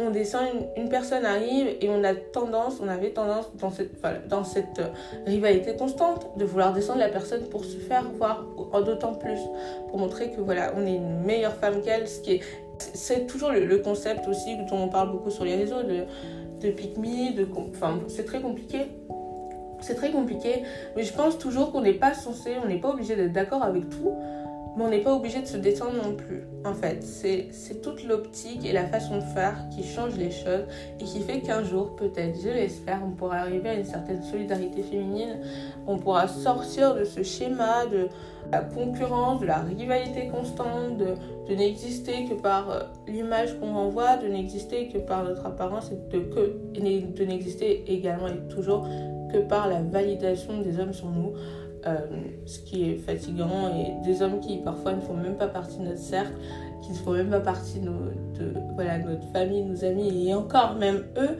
on 0.00 0.10
descend, 0.10 0.42
une, 0.76 0.88
personne 0.88 1.24
arrive 1.24 1.68
et 1.80 1.88
on 1.88 2.02
a 2.04 2.14
tendance, 2.14 2.78
on 2.82 2.88
avait 2.88 3.10
tendance 3.10 3.50
dans 3.54 3.70
cette, 3.70 4.00
dans 4.28 4.44
cette 4.44 4.78
euh, 4.78 4.88
rivalité 5.26 5.76
constante 5.76 6.26
de 6.36 6.44
vouloir 6.44 6.72
descendre 6.72 7.00
la 7.00 7.08
personne 7.08 7.42
pour 7.48 7.64
se 7.64 7.76
faire 7.76 8.04
voir 8.16 8.44
d'autant 8.84 9.14
plus, 9.14 9.40
pour 9.88 9.98
montrer 9.98 10.30
que 10.30 10.40
voilà, 10.40 10.72
on 10.76 10.86
est 10.86 10.96
une 10.96 11.20
meilleure 11.20 11.54
femme 11.54 11.82
qu'elle, 11.82 12.08
ce 12.08 12.20
qui 12.20 12.34
est 12.34 12.40
c'est 12.94 13.26
toujours 13.26 13.50
le, 13.50 13.78
concept 13.78 14.26
aussi 14.28 14.56
dont 14.56 14.84
on 14.84 14.88
parle 14.88 15.10
beaucoup 15.10 15.30
sur 15.30 15.44
les 15.44 15.54
réseaux 15.54 15.82
de, 15.82 16.04
de 16.60 16.70
pick 16.70 16.96
me, 16.96 17.34
de, 17.34 17.46
enfin, 17.74 18.00
c'est 18.08 18.24
très 18.24 18.40
compliqué. 18.40 18.86
C'est 19.82 19.94
très 19.94 20.10
compliqué, 20.10 20.62
mais 20.94 21.04
je 21.04 21.12
pense 21.14 21.38
toujours 21.38 21.72
qu'on 21.72 21.80
n'est 21.80 21.94
pas 21.94 22.12
censé, 22.12 22.56
on 22.62 22.68
n'est 22.68 22.80
pas 22.80 22.90
obligé 22.90 23.16
d'être 23.16 23.32
d'accord 23.32 23.62
avec 23.62 23.88
tout, 23.88 24.14
mais 24.76 24.84
on 24.84 24.88
n'est 24.88 25.00
pas 25.00 25.14
obligé 25.14 25.40
de 25.40 25.46
se 25.46 25.56
détendre 25.56 26.02
non 26.02 26.14
plus. 26.14 26.44
En 26.64 26.74
fait, 26.74 27.02
c'est 27.02 27.82
toute 27.82 28.04
l'optique 28.04 28.64
et 28.64 28.72
la 28.72 28.86
façon 28.86 29.16
de 29.16 29.22
faire 29.22 29.56
qui 29.70 29.82
change 29.84 30.16
les 30.16 30.30
choses 30.30 30.64
et 31.00 31.04
qui 31.04 31.20
fait 31.20 31.40
qu'un 31.40 31.64
jour, 31.64 31.96
peut-être, 31.96 32.38
je 32.42 32.48
l'espère, 32.48 33.00
on 33.04 33.10
pourra 33.10 33.38
arriver 33.38 33.68
à 33.70 33.74
une 33.74 33.84
certaine 33.84 34.22
solidarité 34.22 34.82
féminine, 34.82 35.38
on 35.86 35.98
pourra 35.98 36.28
sortir 36.28 36.94
de 36.94 37.04
ce 37.04 37.22
schéma 37.22 37.86
de 37.86 38.08
la 38.52 38.60
concurrence, 38.60 39.40
de 39.40 39.46
la 39.46 39.58
rivalité 39.58 40.28
constante, 40.28 40.98
de, 40.98 41.14
n'exister 41.54 42.26
que 42.26 42.34
par 42.34 42.70
euh, 42.70 42.80
l'image 43.08 43.58
qu'on 43.58 43.74
renvoie, 43.74 44.16
de 44.16 44.28
n'exister 44.28 44.86
que 44.86 44.98
par 44.98 45.24
notre 45.24 45.46
apparence 45.46 45.90
et 45.90 46.16
de, 46.16 46.22
que, 46.22 46.56
de 46.72 47.24
n'exister 47.24 47.92
également 47.92 48.28
et 48.28 48.38
toujours 48.48 48.86
que 49.32 49.38
par 49.38 49.68
la 49.68 49.82
validation 49.82 50.60
des 50.60 50.78
hommes 50.78 50.92
sur 50.92 51.10
nous. 51.10 51.32
Euh, 51.86 51.96
ce 52.44 52.58
qui 52.58 52.90
est 52.90 52.96
fatigant 52.96 53.74
et 53.74 54.04
des 54.04 54.20
hommes 54.20 54.40
qui 54.40 54.58
parfois 54.58 54.92
ne 54.92 55.00
font 55.00 55.14
même 55.14 55.36
pas 55.36 55.48
partie 55.48 55.78
de 55.78 55.84
notre 55.84 55.98
cercle, 55.98 56.34
qui 56.82 56.90
ne 56.90 56.96
font 56.96 57.12
même 57.12 57.30
pas 57.30 57.40
partie 57.40 57.80
de, 57.80 57.88
de 57.88 58.52
voilà, 58.74 58.98
notre 58.98 59.26
famille, 59.32 59.62
nos 59.62 59.82
amis 59.82 60.28
et 60.28 60.34
encore 60.34 60.74
même 60.74 61.04
eux, 61.16 61.38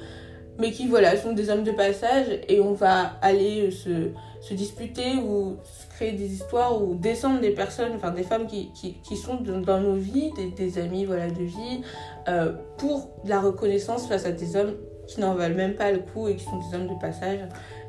mais 0.58 0.70
qui 0.72 0.86
voilà, 0.86 1.16
sont 1.16 1.32
des 1.32 1.50
hommes 1.50 1.62
de 1.62 1.72
passage 1.72 2.26
et 2.48 2.60
on 2.60 2.72
va 2.72 3.12
aller 3.20 3.70
se, 3.70 4.10
se 4.40 4.54
disputer 4.54 5.16
ou 5.16 5.56
créer 5.94 6.12
des 6.12 6.32
histoires 6.32 6.82
ou 6.82 6.94
descendre 6.94 7.40
des 7.40 7.50
personnes, 7.50 7.92
enfin 7.96 8.10
des 8.10 8.22
femmes 8.22 8.46
qui, 8.46 8.72
qui, 8.72 8.94
qui 9.02 9.16
sont 9.16 9.36
dans, 9.36 9.80
nos 9.80 9.94
vies, 9.94 10.30
des, 10.56 10.78
amis 10.78 11.04
voilà, 11.04 11.28
de 11.28 11.42
vie, 11.42 11.82
euh, 12.28 12.52
pour 12.78 13.10
la 13.26 13.40
reconnaissance 13.40 14.06
face 14.06 14.24
à 14.24 14.32
des 14.32 14.56
hommes 14.56 14.74
qui 15.06 15.20
n'en 15.20 15.34
valent 15.34 15.56
même 15.56 15.74
pas 15.74 15.90
le 15.90 15.98
coup 15.98 16.28
et 16.28 16.36
qui 16.36 16.44
sont 16.44 16.58
des 16.58 16.76
hommes 16.76 16.86
de 16.86 16.98
passage 17.00 17.40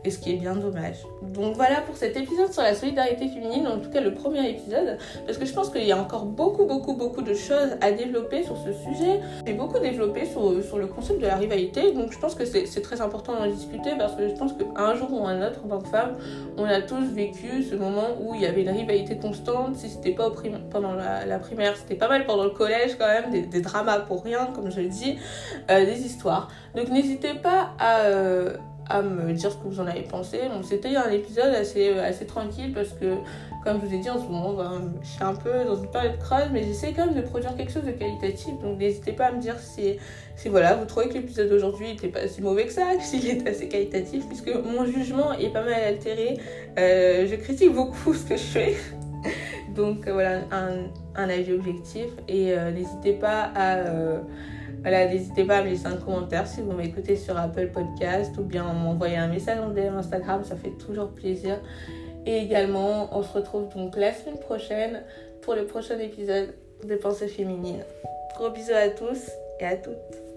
et 0.03 0.11
ce 0.11 0.19
qui 0.19 0.31
est 0.31 0.37
bien 0.37 0.55
dommage. 0.55 0.97
Donc 1.21 1.55
voilà 1.55 1.81
pour 1.81 1.95
cet 1.95 2.17
épisode 2.17 2.51
sur 2.51 2.63
la 2.63 2.73
solidarité 2.73 3.27
féminine, 3.27 3.67
en 3.67 3.79
tout 3.79 3.89
cas 3.89 4.01
le 4.01 4.13
premier 4.13 4.49
épisode, 4.49 4.97
parce 5.25 5.37
que 5.37 5.45
je 5.45 5.53
pense 5.53 5.69
qu'il 5.69 5.83
y 5.83 5.91
a 5.91 5.97
encore 5.97 6.25
beaucoup, 6.25 6.65
beaucoup, 6.65 6.93
beaucoup 6.93 7.21
de 7.21 7.33
choses 7.33 7.77
à 7.81 7.91
développer 7.91 8.43
sur 8.43 8.57
ce 8.57 8.73
sujet. 8.73 9.19
J'ai 9.45 9.53
beaucoup 9.53 9.79
développé 9.79 10.25
sur, 10.25 10.63
sur 10.63 10.77
le 10.77 10.87
concept 10.87 11.21
de 11.21 11.27
la 11.27 11.35
rivalité, 11.35 11.91
donc 11.91 12.11
je 12.11 12.19
pense 12.19 12.35
que 12.35 12.45
c'est 12.45 12.81
très 12.81 13.01
important 13.01 13.33
d'en 13.33 13.47
discuter 13.47 13.91
parce 13.97 14.15
que 14.15 14.27
je 14.27 14.33
pense 14.33 14.53
qu'un 14.53 14.95
jour 14.95 15.11
ou 15.11 15.25
un 15.25 15.47
autre, 15.47 15.59
en 15.65 15.69
tant 15.69 15.79
que 15.79 15.87
femme, 15.87 16.17
on 16.57 16.65
a 16.65 16.81
tous 16.81 17.05
vécu 17.13 17.63
ce 17.63 17.75
moment 17.75 18.17
où 18.21 18.33
il 18.35 18.41
y 18.41 18.45
avait 18.45 18.61
une 18.61 18.69
rivalité 18.69 19.17
constante. 19.17 19.75
Si 19.75 19.89
c'était 19.89 20.11
pas 20.11 20.31
pendant 20.71 20.93
la, 20.93 21.39
primaire, 21.39 21.75
c'était 21.75 21.95
pas 21.95 22.07
mal 22.07 22.25
pendant 22.25 22.43
le 22.43 22.51
collège 22.51 22.97
quand 22.97 23.07
même, 23.07 23.47
des, 23.49 23.61
dramas 23.61 23.99
pour 23.99 24.23
rien, 24.23 24.47
comme 24.53 24.71
je 24.71 24.81
le 24.81 24.87
dis, 24.87 25.17
euh, 25.69 25.85
des 25.85 26.05
histoires. 26.05 26.49
Donc 26.75 26.89
n'hésitez 26.89 27.33
pas 27.35 27.71
à. 27.79 28.01
Euh, 28.01 28.57
à 28.91 29.01
me 29.01 29.33
dire 29.33 29.51
ce 29.51 29.57
que 29.57 29.67
vous 29.67 29.79
en 29.79 29.87
avez 29.87 30.01
pensé. 30.01 30.39
Donc 30.53 30.65
c'était 30.65 30.95
un 30.95 31.09
épisode 31.09 31.53
assez, 31.53 31.89
euh, 31.89 32.03
assez 32.03 32.25
tranquille 32.25 32.73
parce 32.73 32.89
que, 32.89 33.15
comme 33.63 33.79
je 33.81 33.87
vous 33.87 33.93
ai 33.93 33.99
dit 33.99 34.09
en 34.09 34.19
ce 34.19 34.29
moment, 34.29 34.53
ben, 34.53 34.93
je 35.01 35.07
suis 35.07 35.23
un 35.23 35.35
peu 35.35 35.65
dans 35.65 35.75
une 35.75 35.89
période 35.89 36.17
creuse, 36.19 36.49
mais 36.51 36.63
j'essaie 36.63 36.93
quand 36.93 37.05
même 37.05 37.15
de 37.15 37.21
produire 37.21 37.55
quelque 37.55 37.71
chose 37.71 37.83
de 37.83 37.91
qualitatif. 37.91 38.53
Donc 38.61 38.77
n'hésitez 38.77 39.13
pas 39.13 39.27
à 39.27 39.31
me 39.31 39.39
dire 39.39 39.57
si, 39.59 39.97
si 40.35 40.49
voilà, 40.49 40.75
vous 40.75 40.85
trouvez 40.85 41.07
que 41.09 41.13
l'épisode 41.13 41.49
d'aujourd'hui 41.49 41.87
n'était 41.87 42.09
pas 42.09 42.27
si 42.27 42.41
mauvais 42.41 42.65
que 42.65 42.73
ça, 42.73 42.87
s'il 42.99 43.27
est 43.27 43.47
assez 43.47 43.67
qualitatif, 43.67 44.27
puisque 44.27 44.53
mon 44.53 44.85
jugement 44.85 45.33
est 45.33 45.51
pas 45.51 45.63
mal 45.63 45.73
altéré. 45.73 46.37
Euh, 46.77 47.27
je 47.27 47.35
critique 47.35 47.73
beaucoup 47.73 48.13
ce 48.13 48.25
que 48.25 48.37
je 48.37 48.43
fais. 48.43 48.75
Donc 49.75 50.07
euh, 50.07 50.13
voilà, 50.13 50.41
un, 50.51 50.87
un, 51.15 51.29
avis 51.29 51.53
objectif. 51.53 52.07
Et 52.27 52.53
n'hésitez 52.73 53.13
pas 53.13 53.51
à 53.55 53.77
voilà, 54.81 55.07
n'hésitez 55.07 55.43
pas 55.43 55.57
à 55.57 55.63
me 55.63 55.69
laisser 55.69 55.85
un 55.85 55.97
commentaire 55.97 56.47
si 56.47 56.61
vous 56.61 56.71
m'écoutez 56.71 57.15
sur 57.15 57.37
Apple 57.37 57.67
Podcast 57.67 58.35
ou 58.37 58.43
bien 58.43 58.63
m'envoyer 58.73 59.17
un 59.17 59.27
message 59.27 59.59
en 59.59 59.69
DM 59.69 59.95
Instagram, 59.97 60.43
ça 60.43 60.55
fait 60.55 60.71
toujours 60.71 61.09
plaisir. 61.09 61.59
Et 62.25 62.37
également, 62.37 63.15
on 63.15 63.23
se 63.23 63.33
retrouve 63.33 63.69
donc 63.73 63.95
la 63.95 64.13
semaine 64.13 64.39
prochaine 64.39 65.03
pour 65.41 65.55
le 65.55 65.65
prochain 65.65 65.99
épisode 65.99 66.53
de 66.83 66.95
Pensée 66.95 67.27
féminine. 67.27 67.83
Gros 68.35 68.49
bisous 68.49 68.73
à 68.73 68.89
tous 68.89 69.29
et 69.59 69.65
à 69.65 69.75
toutes. 69.75 70.30